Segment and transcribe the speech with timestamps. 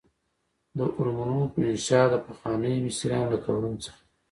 [0.77, 4.03] د هرمونو منشا د پخوانیو مصریانو له قبرونو څخه ده.